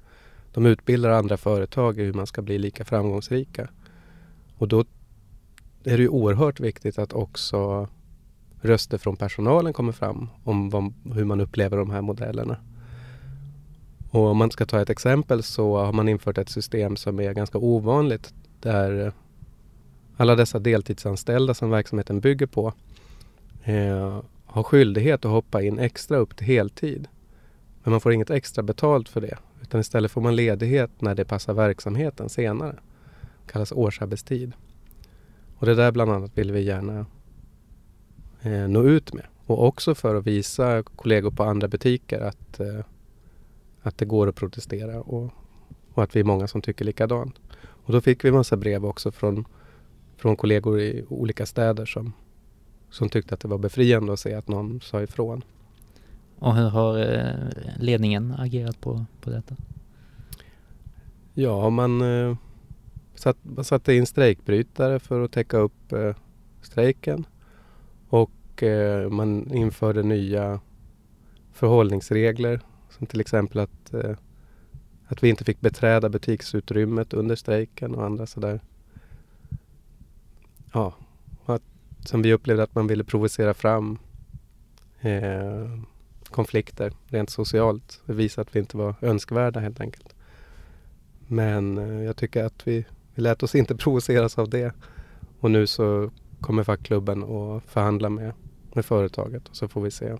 [0.53, 3.69] De utbildar andra företag i hur man ska bli lika framgångsrika.
[4.57, 4.79] Och då
[5.83, 7.87] är det ju oerhört viktigt att också
[8.61, 12.57] röster från personalen kommer fram om vad, hur man upplever de här modellerna.
[14.09, 17.33] Och om man ska ta ett exempel så har man infört ett system som är
[17.33, 19.13] ganska ovanligt där
[20.17, 22.73] alla dessa deltidsanställda som verksamheten bygger på
[23.63, 27.07] eh, har skyldighet att hoppa in extra upp till heltid.
[27.83, 31.25] Men man får inget extra betalt för det utan istället får man ledighet när det
[31.25, 32.75] passar verksamheten senare.
[33.45, 34.53] Det kallas årsarbetstid.
[35.57, 37.05] Och det där bland annat vill vi gärna
[38.41, 39.25] eh, nå ut med.
[39.45, 42.79] Och också för att visa kollegor på andra butiker att, eh,
[43.81, 45.33] att det går att protestera och,
[45.93, 47.39] och att vi är många som tycker likadant.
[47.85, 49.45] Och då fick vi massa brev också från,
[50.17, 52.13] från kollegor i olika städer som,
[52.89, 55.43] som tyckte att det var befriande att se att någon sa ifrån.
[56.43, 57.33] Och hur har eh,
[57.79, 59.55] ledningen agerat på, på detta?
[61.33, 62.37] Ja, man, eh,
[63.15, 66.15] satt, man satte in strejkbrytare för att täcka upp eh,
[66.61, 67.25] strejken.
[68.09, 70.59] Och eh, man införde nya
[71.53, 74.15] förhållningsregler som till exempel att eh,
[75.07, 78.59] Att vi inte fick beträda butiksutrymmet under strejken och andra sådär.
[80.73, 80.93] Ja,
[81.45, 81.63] att,
[82.05, 83.97] som vi upplevde att man ville provocera fram
[85.01, 85.67] eh,
[86.33, 88.01] konflikter rent socialt.
[88.05, 90.15] Visa att vi inte var önskvärda helt enkelt.
[91.27, 94.73] Men eh, jag tycker att vi, vi lät oss inte provoceras av det.
[95.39, 98.33] Och nu så kommer fackklubben att förhandla med,
[98.73, 100.17] med företaget och så får vi se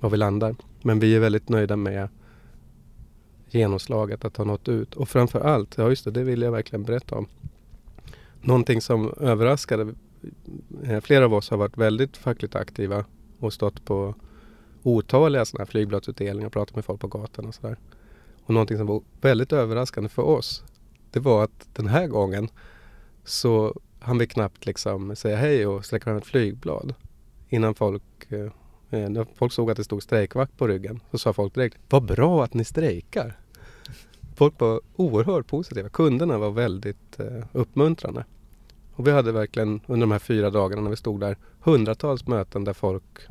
[0.00, 0.56] var vi landar.
[0.82, 2.08] Men vi är väldigt nöjda med
[3.50, 4.94] genomslaget att ha nått ut.
[4.94, 7.26] Och framför allt, ja just det, det vill jag verkligen berätta om.
[8.40, 9.94] Någonting som överraskade,
[10.84, 13.04] eh, flera av oss har varit väldigt fackligt aktiva
[13.38, 14.14] och stått på
[14.84, 17.76] otaliga sådana här flygbladsutdelningar och pratat med folk på gatan och sådär.
[18.44, 20.64] Och någonting som var väldigt överraskande för oss,
[21.10, 22.48] det var att den här gången
[23.24, 26.94] så han vi knappt liksom säga hej och sträcka fram ett flygblad
[27.48, 28.50] innan folk eh,
[28.90, 32.04] eh, när folk såg att det stod strejkvakt på ryggen så sa folk direkt Vad
[32.04, 33.38] bra att ni strejkar!
[34.36, 35.88] Folk var oerhört positiva.
[35.88, 38.24] Kunderna var väldigt eh, uppmuntrande.
[38.94, 42.64] Och vi hade verkligen under de här fyra dagarna när vi stod där hundratals möten
[42.64, 43.28] där folk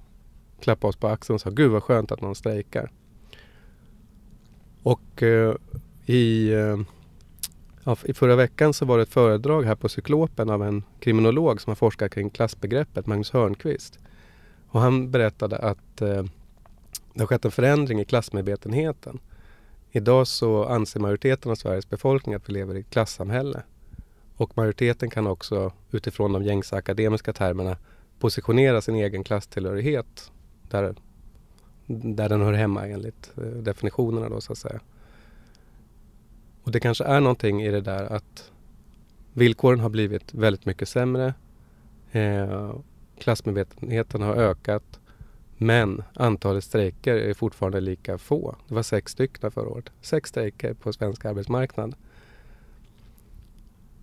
[0.63, 2.91] klappade oss på axeln och sa Gud vad skönt att någon strejkar.
[4.83, 5.55] Och eh,
[6.05, 6.77] i, eh,
[7.83, 11.61] ja, i förra veckan så var det ett föredrag här på Cyklopen av en kriminolog
[11.61, 13.99] som har forskat kring klassbegreppet, Magnus Hörnqvist.
[14.67, 16.23] Och han berättade att eh,
[17.13, 19.19] det har skett en förändring i klassmedvetenheten.
[19.91, 23.63] Idag så anser majoriteten av Sveriges befolkning att vi lever i ett klassamhälle.
[24.35, 27.77] Och majoriteten kan också utifrån de gängse akademiska termerna
[28.19, 30.31] positionera sin egen klasstillhörighet
[30.73, 30.95] där,
[31.87, 34.79] där den hör hemma enligt eh, definitionerna då så att säga.
[36.63, 38.51] Och det kanske är någonting i det där att
[39.33, 41.33] villkoren har blivit väldigt mycket sämre.
[42.11, 42.75] Eh,
[43.19, 44.99] klassmedvetenheten har ökat.
[45.57, 48.55] Men antalet strejker är fortfarande lika få.
[48.67, 49.89] Det var sex stycken förra året.
[50.01, 51.95] Sex strejker på svensk arbetsmarknad.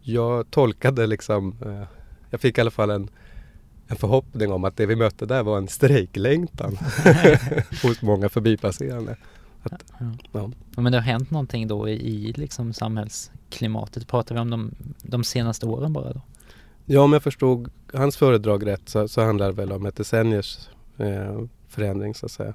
[0.03, 1.83] Jag tolkade liksom, eh,
[2.31, 3.11] jag fick i alla fall en,
[3.91, 6.79] en förhoppning om att det vi mötte där var en strejklängtan
[7.83, 9.17] hos många förbipasserande.
[9.63, 10.13] Att, ja.
[10.33, 10.51] ja.
[10.83, 14.09] Men det har hänt någonting då i, i liksom samhällsklimatet.
[14.09, 16.21] Pratar vi om de, de senaste åren bara då?
[16.85, 20.69] Ja, om jag förstod hans föredrag rätt så, så handlar det väl om ett decenniers
[20.97, 22.55] eh, förändring så att säga.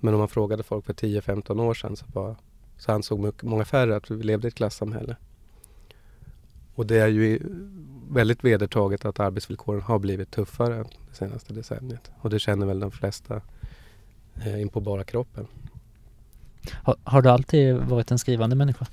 [0.00, 2.36] Men om man frågade folk för 10-15 år sedan så, var,
[2.78, 5.16] så ansåg mycket, många färre att vi levde i ett klassamhälle.
[6.74, 7.38] Och det är ju
[8.10, 12.10] väldigt vedertaget att arbetsvillkoren har blivit tuffare det senaste decenniet.
[12.20, 13.40] Och det känner väl de flesta
[14.34, 15.46] eh, in på bara kroppen.
[16.82, 18.86] Har, har, du alltid varit en skrivande människa?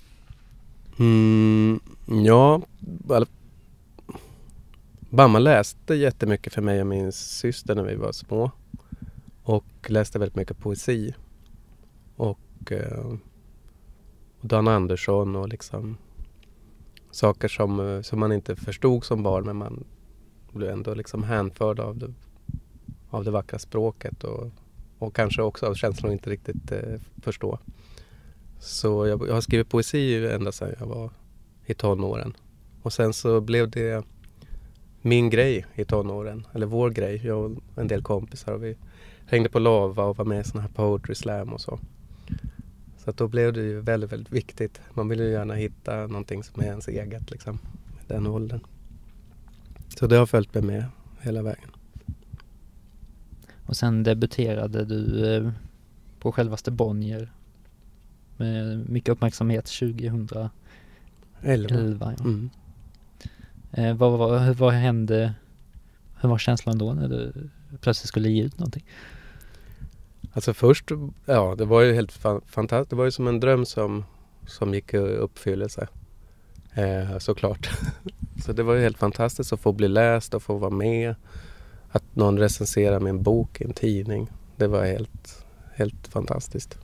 [1.00, 1.80] Mm,
[2.26, 2.62] ja,
[5.10, 8.52] Mamma läste jättemycket för mig och min syster när vi var små.
[9.44, 11.14] Och läste väldigt mycket poesi.
[12.16, 13.14] Och, eh,
[14.42, 15.98] Dan Andersson och liksom
[17.12, 19.84] saker som, eh, som man inte förstod som barn men man
[20.52, 22.14] blev ändå liksom hänförd av det,
[23.10, 24.52] av det vackra språket och,
[25.00, 27.60] och kanske också av känslan att inte riktigt eh, förstå.
[28.60, 31.12] Så jag, jag har skrivit poesi ända sedan jag var
[31.66, 32.34] i tonåren.
[32.82, 34.06] Och sen så blev det
[35.02, 38.54] min grej i tonåren, eller vår grej, jag och en del kompisar.
[38.54, 38.78] Och vi
[39.26, 41.80] hängde på Lava och var med i sådana här poetry slam och så.
[43.08, 44.82] Så att då blev det ju väldigt, väldigt viktigt.
[44.94, 47.60] Man vill ju gärna hitta någonting som är ens eget liksom,
[48.08, 48.60] den åldern.
[49.88, 50.86] Så det har följt med mig
[51.22, 51.70] hela vägen.
[53.66, 55.52] Och sen debuterade du eh,
[56.20, 57.32] på självaste Bonnier
[58.38, 60.50] med mycket uppmärksamhet 2011.
[61.42, 62.24] 11, ja.
[62.24, 62.50] Mm.
[63.72, 65.34] Eh, vad, vad, vad hände?
[66.22, 67.50] Hur var känslan då när du
[67.82, 68.86] plötsligt skulle ge ut någonting?
[70.38, 70.92] Alltså först,
[71.26, 72.12] ja det var ju helt
[72.46, 72.90] fantastiskt.
[72.90, 74.06] Det var ju som en dröm som,
[74.48, 75.88] som gick i uppfyllelse.
[76.74, 77.70] Eh, såklart.
[78.46, 81.16] Så det var ju helt fantastiskt att få bli läst och få vara med.
[81.90, 84.30] Att någon recenserar min bok i en tidning.
[84.56, 86.78] Det var helt, helt fantastiskt.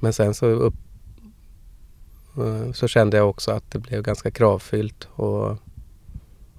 [0.00, 0.74] Men sen så, upp,
[2.36, 5.58] eh, så kände jag också att det blev ganska kravfyllt och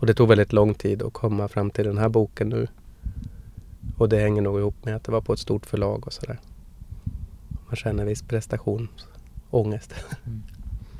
[0.04, 2.68] och det tog väldigt lång tid att komma fram till den här boken nu.
[3.98, 6.39] Och det hänger nog ihop med att det var på ett stort förlag och sådär.
[7.68, 9.93] Man känner viss prestationsångest.
[10.26, 10.43] Mm.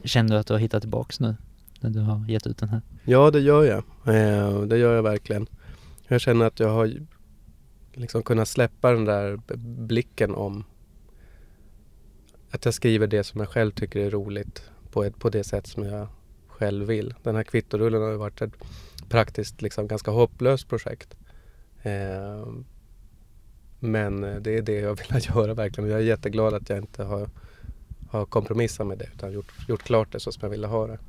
[0.04, 1.36] Känner du att du har hittat tillbaks nu?
[1.80, 2.82] När du har gett ut den här?
[3.04, 3.78] Ja, det gör jag.
[4.16, 5.48] Eh, det gör jag verkligen.
[6.08, 6.94] Jag känner att jag har
[7.94, 9.40] liksom kunnat släppa den där
[9.88, 10.64] blicken om
[12.52, 15.68] att jag skriver det som jag själv tycker är roligt på, ett, på det sätt
[15.68, 16.08] som jag
[16.48, 17.14] själv vill.
[17.24, 18.54] Den här kvittorullen har ju varit ett
[19.10, 21.16] praktiskt liksom ganska hopplöst projekt.
[21.82, 22.48] Eh,
[23.84, 25.90] men det är det jag vill göra verkligen.
[25.90, 27.30] Jag är jätteglad att jag inte har,
[28.12, 31.00] ha kompromissat med det utan gjort, gjort klart det så som jag ville ha det.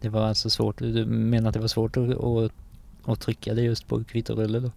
[0.00, 2.52] Det var alltså svårt, du menar att det var svårt att, att,
[3.04, 4.70] att trycka det just på kvittorulle då?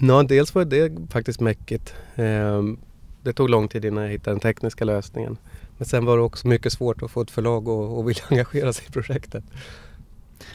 [0.00, 1.94] Ja, dels var det faktiskt mäckigt.
[2.14, 2.78] Ehm,
[3.22, 5.36] det tog lång tid innan jag hittade den tekniska lösningen.
[5.76, 8.86] Men sen var det också mycket svårt att få ett förlag att vilja engagera sig
[8.88, 9.44] i projektet.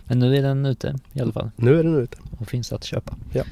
[0.05, 1.51] Men nu är den ute i alla fall?
[1.55, 2.17] Nu är den ute.
[2.39, 3.17] Och finns att köpa?
[3.31, 3.43] Ja.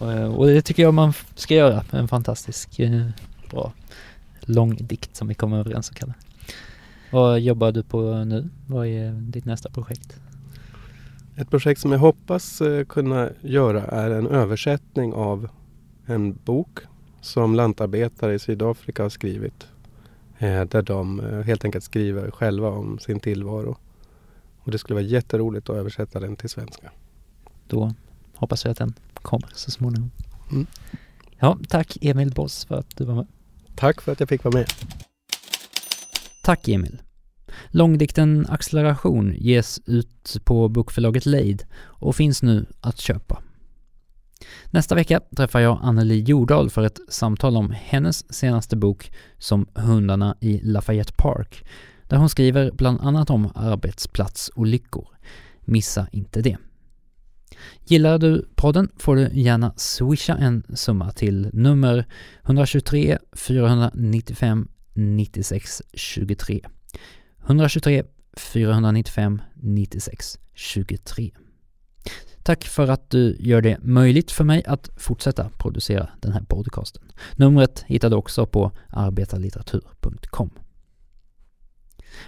[0.00, 1.84] Och, eh, och det tycker jag man ska göra.
[1.90, 3.06] En fantastisk eh,
[3.50, 3.72] bra
[4.40, 6.14] lång dikt som vi kom överens om kalla.
[7.12, 8.48] Vad jobbar du på nu?
[8.66, 10.20] Vad är ditt nästa projekt?
[11.36, 15.48] Ett projekt som jag hoppas eh, kunna göra är en översättning av
[16.06, 16.78] en bok
[17.20, 19.66] som lantarbetare i Sydafrika har skrivit.
[20.68, 23.76] Där de helt enkelt skriver själva om sin tillvaro.
[24.60, 26.90] Och det skulle vara jätteroligt att översätta den till svenska.
[27.66, 27.94] Då
[28.34, 30.10] hoppas vi att den kommer så småningom.
[30.50, 30.66] Mm.
[31.38, 33.26] Ja, tack Emil Boss för att du var med.
[33.76, 34.66] Tack för att jag fick vara med.
[36.42, 37.02] Tack Emil.
[37.68, 43.42] Långdikten Acceleration ges ut på bokförlaget Leid och finns nu att köpa.
[44.70, 50.36] Nästa vecka träffar jag Anneli Jordahl för ett samtal om hennes senaste bok Som hundarna
[50.40, 51.64] i Lafayette Park,
[52.08, 55.08] där hon skriver bland annat om arbetsplatsolyckor.
[55.60, 56.56] Missa inte det.
[57.84, 62.04] Gillar du podden får du gärna swisha en summa till nummer
[62.44, 66.60] 123 495 96 23.
[67.46, 68.04] 123
[68.36, 71.30] 495 96 23.
[72.42, 77.02] Tack för att du gör det möjligt för mig att fortsätta producera den här podcasten.
[77.36, 80.50] Numret hittar du också på arbetarlitteratur.com.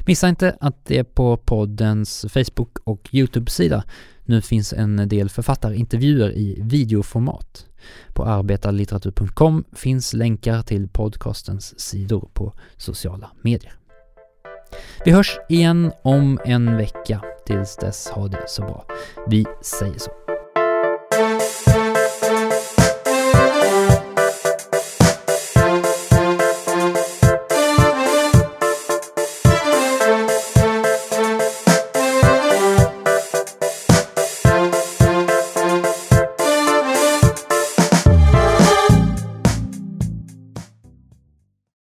[0.07, 3.85] Missa inte att det på poddens Facebook och YouTube-sida
[4.25, 7.67] nu finns en del författarintervjuer i videoformat.
[8.15, 13.73] På arbetarlitteratur.com finns länkar till podcastens sidor på sociala medier.
[15.05, 17.23] Vi hörs igen om en vecka.
[17.47, 18.85] Tills dess, ha det så bra.
[19.29, 20.22] Vi säger så.